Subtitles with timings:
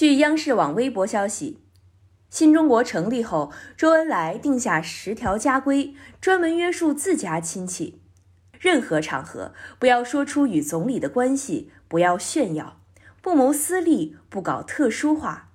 [0.00, 1.58] 据央视网微博消息，
[2.30, 8.00] 新中国成立后，周恩来定下十条家规，专门约束自家亲戚：
[8.58, 12.80] 任何场合不要说出与总理的关系，不要炫耀，
[13.20, 15.50] 不谋私利，不搞特殊化。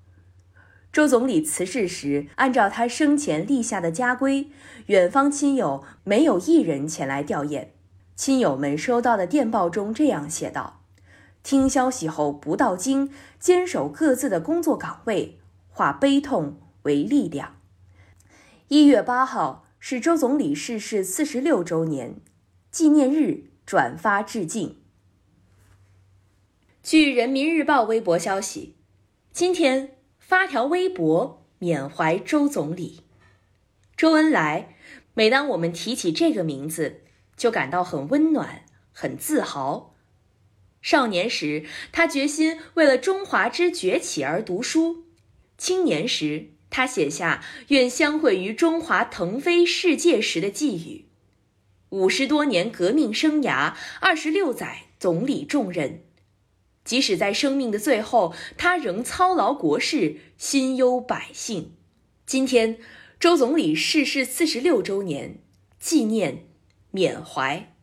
[0.94, 4.52] 周总理辞世时，按照他生前立下的家规，
[4.86, 7.70] 远方亲友没有一人前来吊唁。
[8.16, 10.82] 亲友们收到的电报中这样写道。
[11.46, 15.38] 听消息后不到京，坚守各自的工作岗位，
[15.70, 17.58] 化悲痛为力量。
[18.68, 22.16] 一月八号是周总理逝世四十六周年
[22.72, 24.82] 纪念日，转发致敬。
[26.82, 28.76] 据人民日报微博消息，
[29.32, 33.02] 今天发条微博缅怀周总理。
[33.96, 34.76] 周恩来，
[35.14, 37.02] 每当我们提起这个名字，
[37.38, 39.95] 就感到很温暖，很自豪。
[40.86, 45.06] 少年时，他决心为了中华之崛起而读书；
[45.58, 51.06] 青年时，他写下“愿相会于中华腾飞世界时”的寄语。
[51.90, 56.04] 五十多年革命生涯，二十六载总理重任，
[56.84, 61.74] 即使在生命的最后，他仍操劳国事，心忧百姓。
[62.28, 62.78] 今天，
[63.20, 65.40] 周总理逝世四十六周年，
[65.80, 66.46] 纪念，
[66.92, 67.75] 缅怀。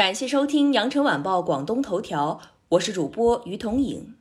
[0.00, 4.14] 感谢收听《羊城晚报广东头条》，我是主播于彤颖。